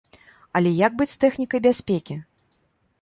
[0.59, 2.15] Але як быць з тэхнікай бяспекі?